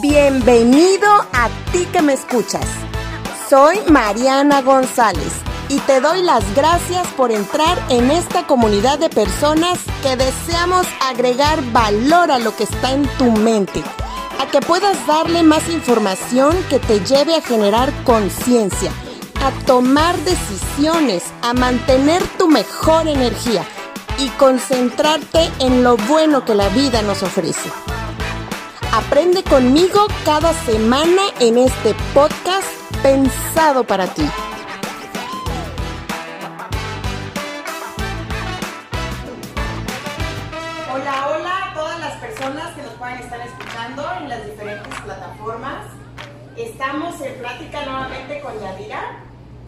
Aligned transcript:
Bienvenido 0.00 1.08
a 1.32 1.48
ti 1.72 1.84
que 1.92 2.02
me 2.02 2.12
escuchas. 2.12 2.64
Soy 3.50 3.80
Mariana 3.88 4.62
González 4.62 5.32
y 5.68 5.80
te 5.80 6.00
doy 6.00 6.22
las 6.22 6.44
gracias 6.54 7.04
por 7.16 7.32
entrar 7.32 7.76
en 7.88 8.12
esta 8.12 8.46
comunidad 8.46 9.00
de 9.00 9.10
personas 9.10 9.80
que 10.04 10.14
deseamos 10.14 10.86
agregar 11.02 11.60
valor 11.72 12.30
a 12.30 12.38
lo 12.38 12.54
que 12.54 12.62
está 12.62 12.92
en 12.92 13.08
tu 13.18 13.24
mente, 13.32 13.82
a 14.38 14.46
que 14.46 14.60
puedas 14.60 15.04
darle 15.08 15.42
más 15.42 15.68
información 15.68 16.56
que 16.70 16.78
te 16.78 17.00
lleve 17.00 17.34
a 17.34 17.42
generar 17.42 17.92
conciencia, 18.04 18.92
a 19.42 19.50
tomar 19.66 20.16
decisiones, 20.18 21.24
a 21.42 21.54
mantener 21.54 22.22
tu 22.38 22.46
mejor 22.46 23.08
energía 23.08 23.64
y 24.20 24.28
concentrarte 24.38 25.50
en 25.58 25.82
lo 25.82 25.96
bueno 25.96 26.44
que 26.44 26.54
la 26.54 26.68
vida 26.68 27.02
nos 27.02 27.24
ofrece. 27.24 27.68
Aprende 28.98 29.44
conmigo 29.44 30.08
cada 30.24 30.52
semana 30.52 31.22
en 31.38 31.56
este 31.56 31.94
podcast 32.12 32.66
pensado 33.00 33.84
para 33.84 34.08
ti. 34.08 34.28
Hola, 40.92 41.28
hola 41.28 41.70
a 41.70 41.74
todas 41.74 42.00
las 42.00 42.16
personas 42.16 42.74
que 42.74 42.82
nos 42.82 42.94
puedan 42.94 43.18
estar 43.18 43.40
escuchando 43.40 44.04
en 44.20 44.28
las 44.30 44.44
diferentes 44.44 45.00
plataformas. 45.02 45.86
Estamos 46.56 47.20
en 47.20 47.38
plática 47.38 47.84
nuevamente 47.84 48.40
con 48.40 48.58
Yadira, 48.58 49.20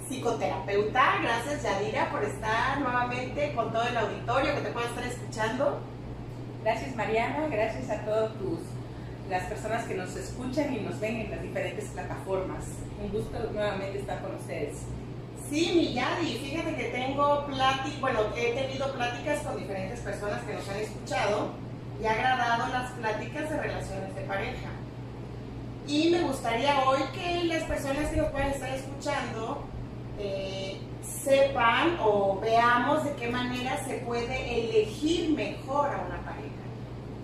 psicoterapeuta. 0.08 1.20
Gracias 1.22 1.62
Yadira 1.62 2.10
por 2.10 2.24
estar 2.24 2.80
nuevamente 2.80 3.54
con 3.54 3.70
todo 3.70 3.84
el 3.84 3.96
auditorio 3.96 4.56
que 4.56 4.60
te 4.62 4.72
pueda 4.72 4.88
estar 4.88 5.04
escuchando. 5.04 5.78
Gracias 6.64 6.96
Mariana, 6.96 7.46
gracias 7.48 7.88
a 7.90 8.04
todos 8.04 8.36
tus 8.36 8.79
las 9.30 9.44
personas 9.44 9.84
que 9.86 9.94
nos 9.94 10.14
escuchan 10.16 10.74
y 10.74 10.80
nos 10.80 10.98
ven 10.98 11.20
en 11.20 11.30
las 11.30 11.40
diferentes 11.40 11.84
plataformas. 11.90 12.64
Un 13.00 13.10
gusto 13.10 13.38
nuevamente 13.52 14.00
estar 14.00 14.20
con 14.20 14.34
ustedes. 14.34 14.78
Sí, 15.48 15.72
mi 15.74 15.94
Yadi, 15.94 16.38
fíjate 16.38 16.74
que 16.74 16.84
tengo 16.90 17.46
pláticas, 17.46 18.00
bueno, 18.00 18.20
he 18.36 18.52
tenido 18.52 18.92
pláticas 18.92 19.40
con 19.40 19.56
diferentes 19.56 20.00
personas 20.00 20.42
que 20.42 20.54
nos 20.54 20.68
han 20.68 20.76
escuchado 20.76 21.50
y 22.02 22.06
ha 22.06 22.12
agradado 22.12 22.72
las 22.72 22.90
pláticas 22.92 23.50
de 23.50 23.56
relaciones 23.56 24.14
de 24.14 24.20
pareja. 24.22 24.70
Y 25.86 26.10
me 26.10 26.22
gustaría 26.22 26.80
hoy 26.80 27.00
que 27.14 27.44
las 27.44 27.62
personas 27.64 28.10
que 28.10 28.16
nos 28.16 28.30
puedan 28.30 28.50
estar 28.50 28.70
escuchando 28.70 29.64
eh, 30.18 30.80
sepan 31.02 31.98
o 32.00 32.38
veamos 32.40 33.04
de 33.04 33.12
qué 33.14 33.28
manera 33.28 33.82
se 33.84 33.94
puede 33.98 34.66
elegir 34.66 35.30
mejor 35.30 35.88
a 35.88 36.00
una 36.06 36.20
pareja 36.24 36.59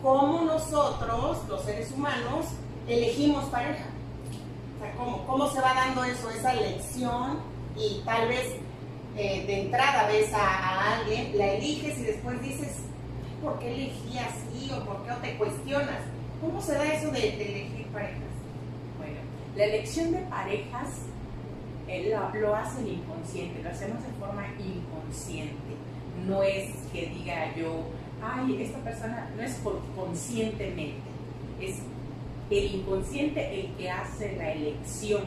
cómo 0.02 0.42
nosotros, 0.42 1.38
los 1.48 1.62
seres 1.62 1.90
humanos, 1.92 2.46
elegimos 2.88 3.44
pareja. 3.46 3.86
O 4.76 4.82
sea, 4.82 4.92
cómo, 4.96 5.26
cómo 5.26 5.50
se 5.50 5.60
va 5.60 5.74
dando 5.74 6.04
eso, 6.04 6.30
esa 6.30 6.52
elección 6.52 7.38
y 7.76 8.02
tal 8.04 8.28
vez 8.28 8.56
eh, 9.16 9.44
de 9.46 9.62
entrada 9.62 10.06
ves 10.08 10.32
a, 10.34 10.98
alguien, 10.98 11.38
la 11.38 11.52
eliges 11.52 11.98
y 11.98 12.02
después 12.02 12.40
dices, 12.42 12.82
¿por 13.42 13.58
qué 13.58 13.72
elegí 13.72 14.18
así 14.18 14.70
o 14.72 14.84
por 14.84 15.02
qué 15.02 15.10
no 15.10 15.16
te 15.16 15.36
cuestionas? 15.38 16.00
¿Cómo 16.40 16.60
se 16.60 16.74
da 16.74 16.84
eso 16.92 17.10
de, 17.10 17.28
elegir 17.30 17.86
parejas? 17.86 18.20
Bueno, 18.98 19.16
la 19.56 19.64
elección 19.64 20.12
de 20.12 20.18
parejas 20.18 21.00
eh, 21.88 22.10
lo, 22.10 22.40
lo, 22.40 22.54
hace 22.54 22.82
el 22.82 22.88
inconsciente, 22.88 23.62
lo 23.62 23.70
hacemos 23.70 24.02
de 24.02 24.12
forma 24.20 24.46
inconsciente. 24.58 25.76
No 26.26 26.42
es 26.42 26.74
que 26.92 27.06
diga 27.06 27.54
yo, 27.56 27.84
ay, 28.22 28.62
esta 28.62 28.78
persona 28.78 29.30
no 29.36 29.42
es 29.42 29.60
conscientemente, 29.94 31.00
es 31.60 31.76
el 32.50 32.74
inconsciente 32.76 33.60
el 33.60 33.72
que 33.74 33.90
hace 33.90 34.36
la 34.36 34.52
elección. 34.52 35.24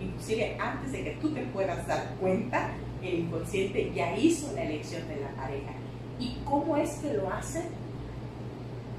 Inclusive 0.00 0.56
antes 0.60 0.92
de 0.92 1.04
que 1.04 1.10
tú 1.20 1.30
te 1.30 1.42
puedas 1.46 1.86
dar 1.86 2.14
cuenta, 2.20 2.70
el 3.02 3.20
inconsciente 3.20 3.92
ya 3.94 4.16
hizo 4.16 4.52
la 4.54 4.64
elección 4.64 5.06
de 5.08 5.16
la 5.16 5.30
pareja. 5.30 5.72
¿Y 6.18 6.36
cómo 6.44 6.76
es 6.76 6.90
que 6.96 7.14
lo 7.14 7.32
hace? 7.32 7.64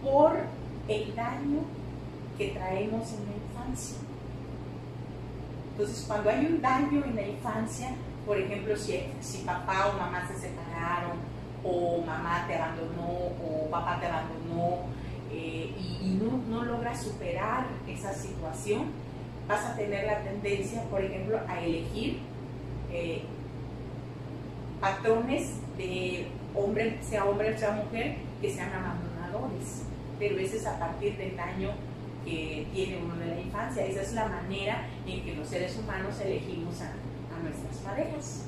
Por 0.04 0.40
el 0.88 1.16
daño 1.16 1.60
que 2.38 2.50
traemos 2.50 3.14
en 3.14 3.26
la 3.26 3.36
infancia. 3.36 3.98
Entonces, 5.72 6.06
cuando 6.08 6.30
hay 6.30 6.46
un 6.46 6.62
daño 6.62 7.06
en 7.06 7.16
la 7.16 7.28
infancia, 7.28 7.92
por 8.26 8.38
ejemplo, 8.38 8.76
si, 8.76 9.00
si 9.22 9.40
papá 9.40 9.88
o 9.88 9.98
mamá 9.98 10.28
se 10.28 10.38
separaron, 10.40 11.18
mamá 12.20 12.46
te 12.48 12.56
abandonó 12.56 13.08
o 13.08 13.70
papá 13.72 14.00
te 14.00 14.08
abandonó 14.08 14.86
eh, 15.32 15.74
y, 16.02 16.20
no, 16.22 16.38
no, 16.50 16.66
logras 16.66 17.04
superar 17.04 17.68
esa 17.88 18.14
situación, 18.14 18.88
vas 19.48 19.66
a 19.66 19.76
tener 19.76 20.06
la 20.06 20.22
tendencia, 20.24 20.84
por 20.90 21.04
ejemplo, 21.04 21.40
a 21.48 21.62
elegir 21.64 22.20
eh, 22.92 23.22
patrones 24.82 25.54
de 25.78 26.28
hombre, 26.56 26.98
sea 27.02 27.26
hombre 27.26 27.58
sea 27.58 27.72
mujer, 27.72 28.16
que 28.42 28.54
sean 28.54 28.72
abandonadores. 28.74 29.84
Pero 30.18 30.38
ese 30.40 30.58
es 30.58 30.66
a 30.66 30.80
partir 30.80 31.16
del 31.18 31.38
daño 31.38 31.72
que 32.26 32.68
tiene 32.74 32.98
uno 33.04 33.16
de 33.16 33.28
la 33.28 33.40
infancia. 33.40 33.86
Esa 33.86 34.02
es 34.02 34.14
la 34.14 34.28
manera 34.28 34.88
en 35.06 35.24
que 35.24 35.36
los 35.36 35.48
seres 35.48 35.78
humanos 35.78 36.20
elegimos 36.20 36.82
a, 36.82 36.88
a 36.88 37.44
nuestras 37.44 37.78
parejas. 37.78 38.46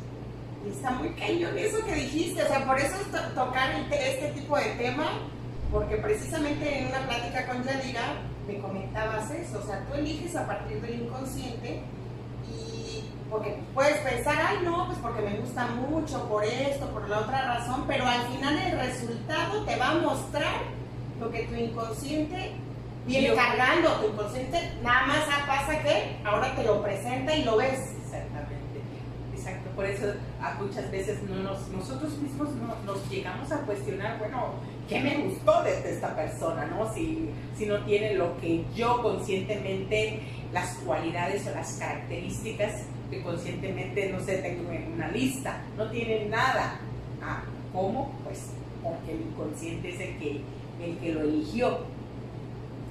Y 0.65 0.69
está 0.69 0.91
muy 0.91 1.09
cañón 1.09 1.57
eso 1.57 1.83
que 1.85 1.95
dijiste, 1.95 2.43
o 2.43 2.47
sea, 2.47 2.65
por 2.65 2.79
eso 2.79 2.95
tocar 3.33 3.71
este 3.91 4.27
tipo 4.39 4.57
de 4.57 4.65
tema, 4.77 5.05
porque 5.71 5.97
precisamente 5.97 6.79
en 6.79 6.87
una 6.87 6.99
plática 7.07 7.47
con 7.47 7.63
Yadira 7.63 8.21
me 8.47 8.59
comentabas 8.59 9.31
eso, 9.31 9.59
o 9.59 9.65
sea, 9.65 9.83
tú 9.85 9.95
eliges 9.95 10.35
a 10.35 10.45
partir 10.45 10.81
del 10.81 11.01
inconsciente 11.01 11.81
y 12.47 13.05
porque 13.29 13.57
puedes 13.73 13.97
pensar, 13.99 14.35
ay 14.37 14.57
no, 14.63 14.87
pues 14.87 14.99
porque 14.99 15.21
me 15.21 15.37
gusta 15.37 15.65
mucho, 15.67 16.27
por 16.27 16.43
esto, 16.43 16.85
por 16.89 17.07
la 17.09 17.19
otra 17.19 17.55
razón, 17.55 17.85
pero 17.87 18.05
al 18.05 18.21
final 18.27 18.57
el 18.57 18.77
resultado 18.77 19.63
te 19.63 19.75
va 19.77 19.91
a 19.91 19.95
mostrar 19.95 20.61
lo 21.19 21.31
que 21.31 21.43
tu 21.43 21.55
inconsciente 21.55 22.51
viene 23.05 23.33
cargando, 23.33 23.89
tu 24.01 24.09
inconsciente 24.09 24.73
nada 24.83 25.07
más 25.07 25.25
pasa 25.47 25.81
que 25.81 26.17
ahora 26.23 26.53
te 26.55 26.63
lo 26.63 26.81
presenta 26.83 27.35
y 27.35 27.43
lo 27.43 27.57
ves. 27.57 27.79
Por 29.75 29.85
eso 29.85 30.13
muchas 30.59 30.91
veces 30.91 31.21
no 31.23 31.35
nos, 31.37 31.67
nosotros 31.69 32.17
mismos 32.17 32.49
no, 32.55 32.75
nos 32.85 33.09
llegamos 33.09 33.51
a 33.51 33.57
cuestionar, 33.61 34.19
bueno, 34.19 34.53
¿qué 34.87 34.99
me 34.99 35.17
gustó 35.17 35.63
de 35.63 35.91
esta 35.91 36.15
persona? 36.15 36.65
¿no? 36.65 36.93
Si, 36.93 37.29
si 37.57 37.65
no 37.65 37.83
tiene 37.85 38.15
lo 38.15 38.37
que 38.39 38.63
yo 38.75 39.01
conscientemente, 39.01 40.21
las 40.53 40.75
cualidades 40.85 41.47
o 41.47 41.51
las 41.51 41.73
características 41.73 42.83
que 43.09 43.21
conscientemente, 43.21 44.11
no 44.11 44.19
sé, 44.23 44.37
tengo 44.37 44.71
en 44.71 44.93
una 44.93 45.09
lista, 45.09 45.61
no 45.77 45.89
tiene 45.89 46.25
nada. 46.25 46.79
Ah, 47.21 47.43
¿Cómo? 47.73 48.19
Pues 48.23 48.47
porque 48.83 49.11
el 49.13 49.21
inconsciente 49.21 49.89
es 49.89 49.99
el 49.99 50.17
que, 50.17 50.41
el 50.83 50.97
que 50.97 51.13
lo 51.13 51.21
eligió. 51.21 51.79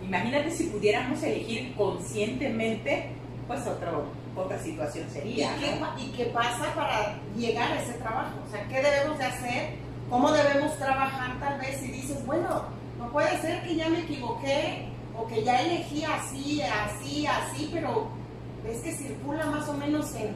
Imagínate 0.05 0.51
si 0.51 0.65
pudiéramos 0.65 1.23
elegir 1.23 1.75
conscientemente, 1.75 3.11
pues 3.47 3.67
otro, 3.67 4.07
otra 4.37 4.59
situación 4.59 5.09
sería. 5.11 5.57
¿Y 5.99 6.13
qué, 6.13 6.27
pasa 6.27 6.73
para 6.75 7.19
llegar 7.37 7.73
a 7.73 7.83
ese 7.83 7.95
trabajo? 7.95 8.39
O 8.47 8.51
sea, 8.51 8.67
¿qué 8.69 8.81
debemos 8.83 9.19
de 9.19 9.25
hacer? 9.25 9.75
¿Cómo 10.09 10.33
debemos 10.33 10.77
trabajar 10.79 11.39
tal 11.39 11.61
vez 11.61 11.79
si 11.79 11.91
dices, 11.91 12.25
bueno, 12.27 12.65
no 12.99 13.11
puede 13.11 13.41
ser 13.41 13.63
que 13.63 13.77
ya 13.77 13.89
me 13.89 14.01
equivoqué 14.01 14.89
o 15.17 15.27
que 15.27 15.43
ya 15.45 15.61
elegí 15.61 16.05
así, 16.05 16.63
así, 16.63 17.27
así, 17.27 17.71
pero 17.73 18.09
ves 18.65 18.81
que 18.81 18.93
circula 18.93 19.47
más 19.47 19.69
o 19.69 19.75
menos 19.75 20.15
en, 20.15 20.35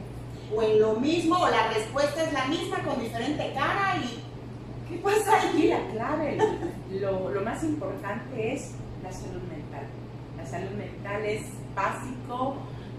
o 0.55 0.61
en 0.61 0.79
lo 0.79 0.95
mismo 0.95 1.37
o 1.37 1.49
la 1.49 1.67
respuesta 1.69 2.23
es 2.23 2.33
la 2.33 2.45
misma 2.45 2.77
con 2.83 3.01
diferente 3.01 3.51
cara 3.53 3.97
y 3.97 4.23
¿qué 4.89 4.97
pasa 5.01 5.41
ahí? 5.41 5.67
La 5.67 5.87
clave, 5.91 6.37
lo, 6.91 7.29
lo 7.29 7.41
más 7.41 7.63
importante 7.63 8.53
es 8.53 8.71
la 9.03 9.11
salud 9.11 9.41
mental. 9.43 9.85
La 10.37 10.45
salud 10.45 10.71
mental 10.71 11.25
es 11.25 11.43
básico 11.75 12.55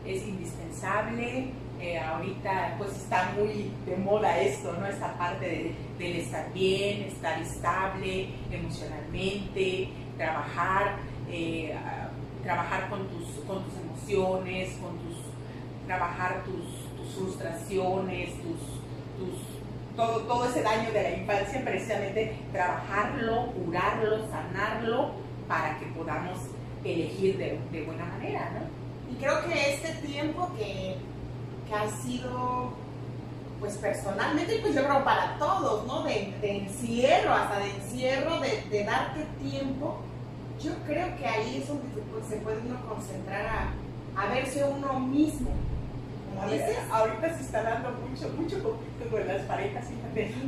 es 0.06 0.26
indispensable. 0.26 1.50
Eh, 1.80 1.98
ahorita 1.98 2.76
pues 2.78 2.92
está 2.92 3.32
muy 3.36 3.70
de 3.84 3.96
moda 3.98 4.40
esto, 4.40 4.72
¿no? 4.72 4.86
Esta 4.86 5.16
parte 5.18 5.74
del 5.98 6.16
estar 6.16 6.50
bien, 6.54 7.02
estar 7.02 7.40
estable 7.40 8.28
emocionalmente, 8.50 9.90
trabajar, 10.16 10.96
eh, 11.30 11.76
trabajar 12.42 12.88
con 12.88 13.06
tus, 13.08 13.44
con 13.46 13.62
tus 13.64 13.74
emociones, 13.78 14.72
con 14.80 14.96
tus, 14.98 15.18
trabajar 15.86 16.44
tus, 16.44 16.86
frustraciones, 17.14 18.30
tus, 18.42 19.96
todo, 19.96 20.20
todo 20.22 20.48
ese 20.48 20.62
daño 20.62 20.90
de 20.92 21.02
la 21.02 21.10
infancia, 21.12 21.62
precisamente 21.64 22.36
trabajarlo, 22.52 23.52
curarlo, 23.52 24.28
sanarlo, 24.28 25.12
para 25.46 25.78
que 25.78 25.86
podamos 25.86 26.38
elegir 26.84 27.38
de, 27.38 27.58
de 27.70 27.84
buena 27.84 28.04
manera, 28.06 28.50
¿no? 28.54 28.75
Y 29.10 29.14
creo 29.16 29.44
que 29.46 29.74
este 29.74 29.92
tiempo 30.06 30.50
que, 30.56 30.96
que 31.68 31.74
ha 31.74 31.88
sido, 32.02 32.72
pues 33.60 33.76
personalmente, 33.78 34.58
pues 34.60 34.74
yo 34.74 34.84
creo 34.84 35.04
para 35.04 35.38
todos, 35.38 35.86
¿no? 35.86 36.02
De, 36.02 36.34
encierro, 36.42 37.32
hasta 37.32 37.58
de 37.60 37.70
encierro, 37.70 38.40
de, 38.40 38.84
darte 38.84 39.24
tiempo 39.42 40.00
Yo 40.62 40.72
creo 40.86 41.16
que 41.16 41.26
ahí 41.26 41.58
es 41.62 41.68
donde 41.68 41.84
se 42.28 42.36
puede 42.36 42.58
uno 42.60 42.80
concentrar 42.88 43.46
a, 43.46 44.22
a 44.22 44.34
verse 44.34 44.64
uno 44.64 44.98
mismo. 45.00 45.50
ahorita 46.92 47.36
se 47.36 47.42
está 47.42 47.62
dando 47.62 47.90
mucho, 47.92 48.28
mucho 48.30 48.62
conflicto 48.62 49.10
con 49.10 49.26
las 49.26 49.42
parejas. 49.42 49.86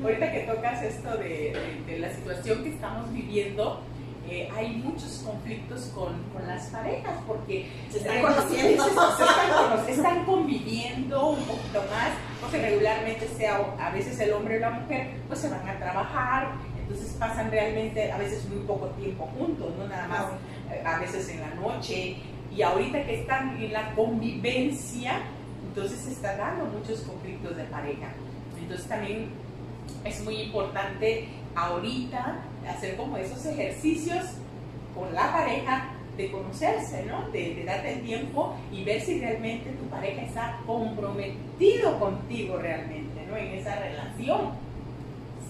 Ahorita 0.03 0.33
que 0.33 0.41
tocas 0.41 0.83
esto 0.83 1.17
de, 1.19 1.83
de, 1.87 1.99
la 1.99 2.11
situación 2.11 2.63
que 2.65 2.71
estamos 2.71 3.13
viviendo, 3.13 3.83
eh, 4.31 4.49
hay 4.55 4.77
muchos 4.77 5.23
conflictos 5.25 5.91
con, 5.95 6.23
con, 6.33 6.47
las 6.47 6.67
parejas 6.67 7.19
porque 7.27 7.67
se 7.91 7.99
están 7.99 8.23
conociendo, 8.23 8.87
están, 8.87 9.89
están, 9.89 10.25
conviviendo 10.25 11.31
un 11.31 11.43
poquito 11.45 11.81
más, 11.91 12.11
porque 12.41 12.61
regularmente 12.61 13.27
sea 13.29 13.61
a 13.79 13.91
veces 13.91 14.19
el 14.21 14.33
hombre 14.33 14.59
o 14.59 14.61
la 14.61 14.71
mujer, 14.71 15.15
pues 15.29 15.41
se 15.41 15.49
van 15.49 15.67
a 15.67 15.79
trabajar, 15.79 16.53
entonces 16.89 17.17
pasan 17.19 17.51
realmente 17.51 18.11
a 18.11 18.19
veces 18.19 18.49
muy 18.49 18.65
poco 18.67 18.87
tiempo 18.91 19.29
juntos, 19.39 19.73
no 19.79 19.87
nada 19.87 20.09
más 20.09 20.25
eh, 20.73 20.83
a 20.85 20.99
veces 20.99 21.29
en 21.29 21.41
la 21.41 21.55
noche. 21.55 22.17
Y 22.55 22.63
ahorita 22.63 23.05
que 23.05 23.21
están 23.21 23.63
en 23.63 23.73
la 23.73 23.95
convivencia, 23.95 25.21
entonces 25.67 26.01
se 26.01 26.13
están 26.13 26.39
dando 26.39 26.65
muchos 26.67 27.01
conflictos 27.03 27.57
de 27.57 27.65
pareja. 27.65 28.09
Entonces 28.59 28.87
también 28.87 29.31
es 30.05 30.23
muy 30.23 30.43
importante 30.43 31.29
ahorita 31.55 32.39
hacer 32.69 32.97
como 32.97 33.17
esos 33.17 33.45
ejercicios 33.47 34.25
con 34.95 35.15
la 35.15 35.33
pareja 35.33 35.91
de 36.17 36.31
conocerse, 36.33 37.05
¿no? 37.05 37.29
De, 37.31 37.55
de, 37.55 37.65
darte 37.65 37.95
el 37.95 38.03
tiempo 38.03 38.57
y 38.73 38.85
ver 38.85 39.01
si 39.01 39.21
realmente 39.21 39.71
tu 39.71 39.89
pareja 39.89 40.23
está 40.23 40.61
comprometido 40.67 41.99
contigo 41.99 42.59
realmente, 42.59 43.25
¿no? 43.27 43.37
En 43.37 43.55
esa 43.55 43.77
relación. 43.77 44.51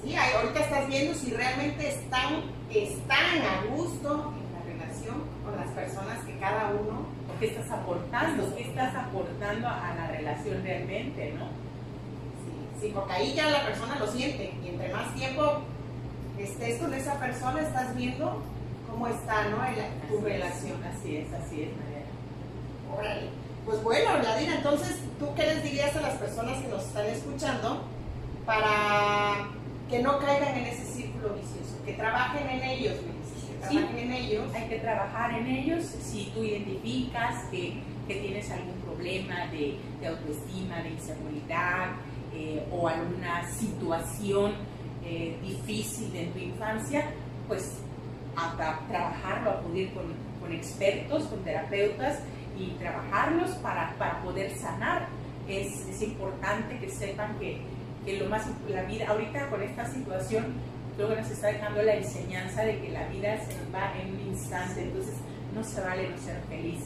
Sí, 0.04 0.14
ahorita 0.14 0.60
estás 0.60 0.88
viendo 0.88 1.14
si 1.14 1.30
realmente 1.32 1.88
están, 1.88 2.42
están 2.72 3.42
a 3.42 3.74
gusto 3.74 4.32
en 4.36 4.52
la 4.52 4.84
relación 4.84 5.16
con 5.44 5.56
las 5.56 5.68
personas 5.70 6.24
que 6.24 6.38
cada 6.38 6.70
uno... 6.70 7.18
¿Qué 7.40 7.46
estás 7.46 7.70
aportando? 7.70 8.52
¿Qué 8.56 8.62
estás 8.64 8.92
aportando 8.96 9.68
a 9.68 9.94
la 9.96 10.08
relación 10.08 10.60
realmente, 10.64 11.34
no? 11.38 11.44
Sí, 12.44 12.80
sí, 12.80 12.92
porque 12.92 13.12
ahí 13.12 13.32
ya 13.32 13.48
la 13.48 13.64
persona 13.64 13.96
lo 13.96 14.08
siente 14.08 14.52
y 14.64 14.68
entre 14.70 14.92
más 14.92 15.14
tiempo 15.14 15.62
estés 16.44 16.80
con 16.80 16.94
esa 16.94 17.18
persona 17.18 17.60
estás 17.60 17.94
viendo 17.96 18.42
cómo 18.90 19.06
está, 19.06 19.48
¿no? 19.48 19.58
tu 20.08 20.20
relación. 20.20 20.82
así 20.84 21.16
es, 21.16 21.32
así 21.32 21.62
es, 21.62 21.70
María. 21.76 22.04
Órale. 22.96 23.28
Pues 23.64 23.82
bueno, 23.82 24.22
Yadira, 24.22 24.54
entonces, 24.56 24.96
¿tú 25.18 25.26
qué 25.34 25.42
les 25.42 25.62
dirías 25.62 25.94
a 25.94 26.00
las 26.00 26.14
personas 26.14 26.58
que 26.62 26.68
nos 26.68 26.84
están 26.84 27.06
escuchando 27.06 27.82
para 28.46 29.46
que 29.88 30.02
no 30.02 30.18
caigan 30.18 30.56
en 30.56 30.66
ese 30.66 30.84
círculo 30.84 31.34
vicioso, 31.34 31.76
que 31.84 31.92
trabajen 31.94 32.48
en 32.48 32.62
ellos, 32.62 32.94
que 32.94 33.54
trabajen 33.60 33.98
en 33.98 34.12
ellos. 34.12 34.54
Hay 34.54 34.68
que 34.68 34.78
trabajar 34.78 35.38
en 35.38 35.46
ellos 35.46 35.84
si 35.84 36.30
tú 36.34 36.42
identificas 36.44 37.44
que, 37.50 37.74
que 38.06 38.14
tienes 38.16 38.50
algún 38.50 38.74
problema 38.80 39.46
de, 39.46 39.78
de 40.00 40.06
autoestima, 40.06 40.82
de 40.82 40.90
inseguridad 40.90 41.88
eh, 42.34 42.66
o 42.70 42.88
alguna 42.88 43.50
situación 43.50 44.52
eh, 45.08 45.38
difícil 45.42 46.14
en 46.14 46.32
tu 46.32 46.38
infancia, 46.38 47.06
pues 47.46 47.78
a, 48.36 48.54
trabajarlo, 48.88 49.50
acudir 49.50 49.92
con, 49.92 50.04
con, 50.40 50.52
expertos, 50.52 51.24
con 51.24 51.42
terapeutas 51.42 52.20
y 52.58 52.70
trabajarlos 52.78 53.50
para, 53.56 53.94
para 53.98 54.22
poder 54.22 54.56
sanar. 54.56 55.08
Es, 55.48 55.86
es 55.88 56.02
importante 56.02 56.78
que 56.78 56.90
sepan 56.90 57.38
que 57.38 57.62
que 58.08 58.16
lo 58.16 58.28
más, 58.30 58.46
la 58.68 58.82
vida, 58.84 59.06
ahorita 59.08 59.48
con 59.50 59.62
esta 59.62 59.86
situación, 59.86 60.46
que 60.96 61.02
nos 61.04 61.30
está 61.30 61.48
dejando 61.48 61.82
la 61.82 61.94
enseñanza 61.94 62.62
de 62.62 62.80
que 62.80 62.90
la 62.90 63.06
vida 63.08 63.36
se 63.44 63.54
va 63.72 63.92
en 64.00 64.14
un 64.14 64.20
instante, 64.32 64.82
entonces 64.82 65.14
no 65.54 65.62
se 65.62 65.80
vale 65.80 66.08
no 66.08 66.18
ser 66.18 66.40
feliz. 66.48 66.80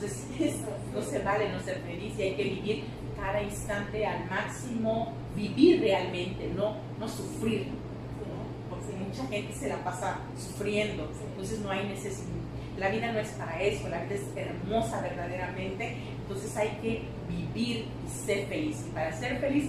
Entonces, 0.00 0.56
no 0.94 1.02
se 1.02 1.18
vale 1.18 1.50
no 1.50 1.60
ser 1.60 1.80
feliz 1.80 2.14
y 2.18 2.22
hay 2.22 2.34
que 2.34 2.44
vivir 2.44 2.84
cada 3.16 3.42
instante 3.42 4.06
al 4.06 4.28
máximo, 4.30 5.12
vivir 5.36 5.80
realmente, 5.80 6.50
no, 6.56 6.76
no 6.98 7.08
sufrir. 7.08 7.66
Porque 8.70 8.92
mucha 8.94 9.26
gente 9.26 9.52
se 9.52 9.68
la 9.68 9.84
pasa 9.84 10.18
sufriendo, 10.38 11.10
entonces 11.28 11.60
no 11.60 11.70
hay 11.70 11.86
necesidad. 11.86 12.28
La 12.78 12.88
vida 12.88 13.12
no 13.12 13.18
es 13.18 13.28
para 13.30 13.60
eso, 13.60 13.88
la 13.88 14.04
vida 14.04 14.14
es 14.14 14.22
hermosa 14.34 15.02
verdaderamente, 15.02 15.96
entonces 16.22 16.56
hay 16.56 16.70
que 16.80 17.02
vivir 17.28 17.84
y 18.06 18.26
ser 18.26 18.46
feliz. 18.46 18.84
Y 18.88 18.90
para 18.92 19.12
ser 19.12 19.38
feliz 19.38 19.66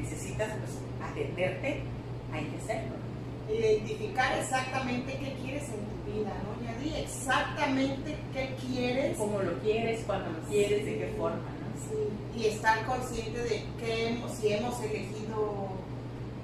necesitas 0.00 0.48
pues, 0.48 1.10
atenderte, 1.10 1.82
hay 2.32 2.44
que 2.44 2.56
hacerlo. 2.56 2.94
Identificar 3.48 4.38
exactamente 4.38 5.12
qué 5.12 5.34
quieres 5.42 5.64
en 5.70 5.86
tu 5.86 6.12
vida, 6.12 6.32
¿no? 6.44 6.64
Ya 6.64 6.78
di 6.78 6.94
exactamente 7.02 8.16
qué 8.32 8.54
quieres. 8.60 9.16
Cómo 9.16 9.40
lo 9.40 9.58
quieres, 9.60 10.02
cuándo 10.06 10.30
lo 10.30 10.40
quieres, 10.48 10.84
de 10.84 10.98
qué 10.98 11.14
forma, 11.16 11.36
¿no? 11.36 11.68
Sí. 11.88 12.38
Y 12.38 12.46
estar 12.46 12.84
consciente 12.86 13.38
de 13.38 13.64
que 13.80 14.08
hemos, 14.08 14.32
si 14.32 14.52
hemos 14.52 14.80
elegido 14.80 15.68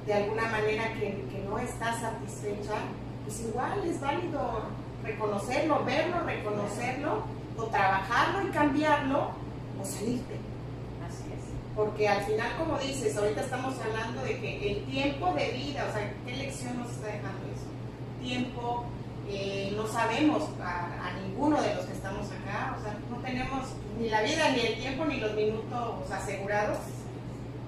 de 0.07 0.15
alguna 0.15 0.49
manera 0.49 0.93
que, 0.95 1.25
que 1.31 1.45
no 1.47 1.59
estás 1.59 2.01
satisfecha, 2.01 2.75
pues 3.25 3.41
igual 3.41 3.85
es 3.85 4.01
válido 4.01 4.63
reconocerlo, 5.03 5.85
verlo, 5.85 6.21
reconocerlo, 6.25 7.25
o 7.59 7.65
trabajarlo 7.65 8.49
y 8.49 8.51
cambiarlo, 8.51 9.31
o 9.81 9.85
salirte 9.85 10.54
porque 11.75 12.09
al 12.09 12.25
final, 12.25 12.57
como 12.57 12.79
dices, 12.79 13.17
ahorita 13.17 13.41
estamos 13.41 13.75
hablando 13.81 14.23
de 14.23 14.39
que 14.39 14.73
el 14.73 14.85
tiempo 14.85 15.33
de 15.35 15.51
vida, 15.51 15.87
o 15.91 15.93
sea, 15.93 16.15
¿qué 16.25 16.37
lección 16.37 16.79
nos 16.79 16.91
está 16.91 17.09
dejando 17.09 17.47
eso? 17.53 17.67
Tiempo, 18.23 18.85
eh, 19.29 19.73
no 19.77 19.87
sabemos 19.87 20.51
a, 20.63 21.11
ninguno 21.21 21.61
de 21.61 21.75
los 21.75 21.85
que 21.87 21.93
estamos 21.93 22.27
acá, 22.27 22.77
o 22.79 22.83
sea, 22.83 22.97
no 23.11 23.17
tenemos 23.17 23.71
ni 23.99 24.09
la 24.09 24.23
vida, 24.23 24.51
ni 24.51 24.61
el 24.61 24.75
tiempo, 24.77 25.05
ni 25.05 25.19
los 25.19 25.35
minutos 25.35 26.11
asegurados. 26.11 26.79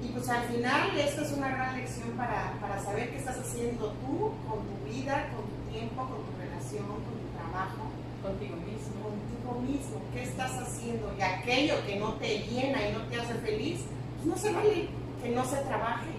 Y 0.00 0.08
pues 0.08 0.28
al 0.28 0.44
final 0.44 0.96
esto 0.96 1.22
es 1.22 1.32
una 1.32 1.48
gran 1.48 1.76
lección 1.76 2.10
para, 2.10 2.52
para 2.60 2.80
saber 2.80 3.10
qué 3.10 3.16
estás 3.16 3.38
haciendo 3.38 3.92
tú 3.92 4.32
con 4.46 4.60
tu 4.66 4.92
vida, 4.92 5.30
con 5.34 5.44
tu 5.46 5.72
tiempo, 5.72 5.96
con 5.96 6.22
tu 6.22 6.38
relación, 6.38 6.86
con 6.86 7.02
tu 7.02 7.28
trabajo. 7.34 7.95
Contigo 8.22 8.56
mismo. 8.56 8.96
Contigo 9.02 9.60
mismo. 9.60 10.02
¿Qué 10.12 10.22
estás 10.22 10.52
haciendo? 10.52 11.12
Y 11.18 11.22
aquello 11.22 11.74
que 11.86 11.96
no 11.96 12.14
te 12.14 12.38
llena 12.38 12.88
y 12.88 12.92
no 12.92 13.00
te 13.02 13.20
hace 13.20 13.34
feliz, 13.34 13.80
no 14.24 14.36
se 14.36 14.52
vale 14.52 14.88
que 15.22 15.30
no 15.30 15.44
se 15.44 15.56
trabaje. 15.56 16.10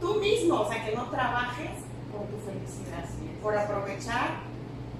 Tú 0.00 0.16
mismo, 0.16 0.60
o 0.60 0.68
sea, 0.70 0.84
que 0.84 0.94
no 0.94 1.08
trabajes 1.10 1.70
por 2.12 2.26
tu 2.26 2.36
felicidad, 2.44 3.04
por 3.42 3.56
aprovechar 3.56 4.40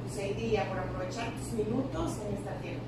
pues, 0.04 0.18
el 0.18 0.36
día, 0.36 0.68
por 0.68 0.78
aprovechar 0.78 1.30
tus 1.32 1.52
minutos 1.52 2.12
en 2.26 2.36
esta 2.36 2.52
tierra. 2.62 2.80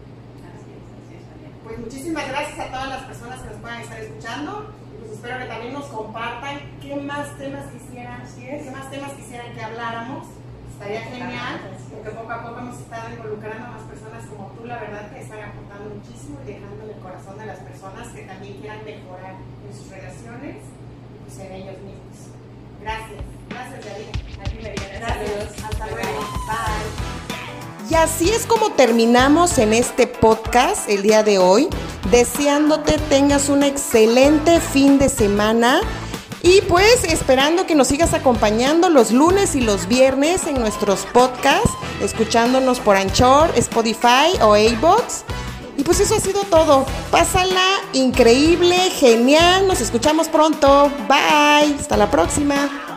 Así 0.55 0.71
es, 0.71 0.85
así 0.99 1.14
es, 1.19 1.52
Pues 1.64 1.78
muchísimas 1.78 2.28
gracias 2.28 2.59
a 2.59 2.71
todas 2.71 2.88
las 2.88 3.02
personas 3.02 3.40
que 3.43 3.50
nos 3.50 3.61
puedan 3.61 3.81
estar 3.81 4.00
escuchando. 4.00 4.71
Pues 4.99 5.12
espero 5.12 5.38
que 5.38 5.45
también 5.47 5.73
nos 5.73 5.87
compartan 5.87 6.59
qué 6.81 6.97
más 6.97 7.37
temas 7.38 7.67
quisieran, 7.73 8.23
qué 8.37 8.71
más 8.71 8.90
temas 8.90 9.12
quisieran 9.12 9.52
que 9.55 9.61
habláramos. 9.61 10.26
Estaría 10.73 11.00
genial, 11.02 11.61
porque 11.90 12.11
poco 12.11 12.33
a 12.33 12.42
poco 12.42 12.59
hemos 12.61 12.78
estado 12.78 13.09
involucrando 13.11 13.64
a 13.66 13.71
más 13.71 13.83
personas 13.83 14.25
como 14.26 14.52
tú, 14.52 14.66
la 14.66 14.78
verdad 14.78 15.11
que 15.11 15.21
están 15.21 15.40
aportando 15.40 15.95
muchísimo 15.95 16.38
y 16.45 16.52
dejando 16.52 16.85
en 16.85 16.90
el 16.90 17.00
corazón 17.00 17.38
de 17.38 17.47
las 17.47 17.59
personas 17.59 18.09
que 18.09 18.23
también 18.23 18.54
quieran 18.61 18.85
mejorar 18.85 19.35
en 19.35 19.73
sus 19.76 19.88
relaciones 19.88 20.57
y 20.57 21.16
pues 21.25 21.38
en 21.38 21.52
ellos 21.52 21.78
mismos. 21.80 22.16
Gracias, 22.80 23.25
gracias 23.49 23.85
David. 23.85 24.09
A 24.40 24.45
ti 24.45 24.57
María, 24.62 24.99
gracias. 25.00 25.64
Hasta 25.64 25.87
luego. 25.87 26.21
Bye. 26.47 27.09
Y 27.90 27.95
así 27.95 28.30
es 28.30 28.45
como 28.45 28.73
terminamos 28.73 29.57
en 29.59 29.73
este 29.73 30.07
podcast 30.07 30.88
el 30.90 31.02
día 31.02 31.23
de 31.23 31.38
hoy, 31.38 31.68
deseándote 32.11 32.99
tengas 33.09 33.49
un 33.49 33.62
excelente 33.62 34.61
fin 34.61 34.99
de 34.99 35.09
semana 35.09 35.80
y 36.42 36.61
pues 36.62 37.04
esperando 37.04 37.66
que 37.66 37.75
nos 37.75 37.88
sigas 37.88 38.14
acompañando 38.14 38.88
los 38.88 39.11
lunes 39.11 39.54
y 39.54 39.61
los 39.61 39.88
viernes 39.88 40.47
en 40.47 40.61
nuestros 40.61 41.07
podcasts, 41.12 41.71
escuchándonos 42.00 42.80
por 42.80 42.97
Anchor, 42.97 43.50
Spotify 43.57 44.38
o 44.40 44.57
iBox. 44.57 45.25
Y 45.76 45.85
pues 45.85 46.00
eso 46.00 46.16
ha 46.16 46.21
sido 46.21 46.42
todo. 46.45 46.85
Pásala 47.11 47.64
increíble, 47.92 48.76
genial. 48.90 49.68
Nos 49.68 49.80
escuchamos 49.80 50.28
pronto. 50.28 50.90
Bye. 51.09 51.76
Hasta 51.78 51.97
la 51.97 52.11
próxima. 52.11 52.88